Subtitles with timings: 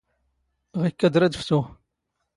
[0.79, 1.63] ⵖⵉⴽⴽⴰⴷ ⵔⴰⴷ ⴼⵜⵓⵖ.